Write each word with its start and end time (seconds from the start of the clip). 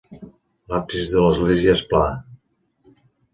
L'absis 0.71 1.11
de 1.15 1.21
l'església 1.25 1.75
és 1.81 1.85
pla. 1.93 2.01